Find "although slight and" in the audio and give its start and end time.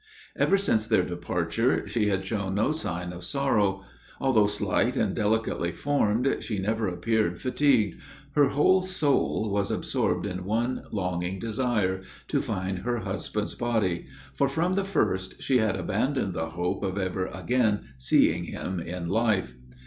4.19-5.15